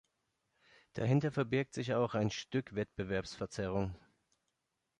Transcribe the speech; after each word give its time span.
Dahinter 0.93 1.31
verbirgt 1.31 1.75
sich 1.75 1.93
auch 1.93 2.15
ein 2.15 2.31
Stück 2.31 2.73
Wettbewerbsverzerrung. 2.73 3.93